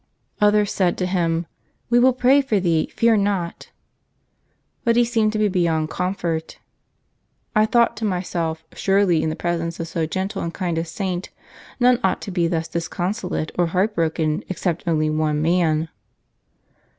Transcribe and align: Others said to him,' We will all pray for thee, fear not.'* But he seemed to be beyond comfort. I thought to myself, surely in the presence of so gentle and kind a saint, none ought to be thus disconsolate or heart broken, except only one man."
Others 0.41 0.73
said 0.73 0.97
to 0.97 1.05
him,' 1.05 1.45
We 1.91 1.99
will 1.99 2.07
all 2.07 2.13
pray 2.13 2.41
for 2.41 2.59
thee, 2.59 2.87
fear 2.95 3.15
not.'* 3.15 3.69
But 4.83 4.95
he 4.95 5.05
seemed 5.05 5.31
to 5.33 5.37
be 5.37 5.47
beyond 5.47 5.91
comfort. 5.91 6.57
I 7.55 7.67
thought 7.67 7.95
to 7.97 8.05
myself, 8.05 8.63
surely 8.73 9.21
in 9.21 9.29
the 9.29 9.35
presence 9.35 9.79
of 9.79 9.87
so 9.87 10.07
gentle 10.07 10.41
and 10.41 10.51
kind 10.51 10.79
a 10.79 10.85
saint, 10.85 11.29
none 11.79 11.99
ought 12.03 12.19
to 12.23 12.31
be 12.31 12.47
thus 12.47 12.67
disconsolate 12.67 13.51
or 13.59 13.67
heart 13.67 13.93
broken, 13.93 14.41
except 14.49 14.87
only 14.87 15.11
one 15.11 15.39
man." 15.39 15.87